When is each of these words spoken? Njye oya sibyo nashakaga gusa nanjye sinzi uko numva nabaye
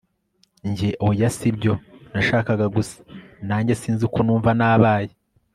Njye 0.69 0.89
oya 1.07 1.29
sibyo 1.37 1.73
nashakaga 2.13 2.65
gusa 2.75 2.97
nanjye 3.47 3.73
sinzi 3.81 4.01
uko 4.07 4.19
numva 4.23 4.49
nabaye 4.59 5.11